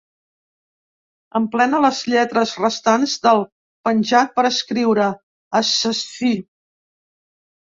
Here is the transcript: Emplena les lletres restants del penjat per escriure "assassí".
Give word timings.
Emplena 1.39 1.81
les 1.83 1.99
lletres 2.13 2.53
restants 2.63 3.13
del 3.27 3.43
penjat 3.89 4.33
per 4.39 4.47
escriure 4.53 5.11
"assassí". 5.61 6.33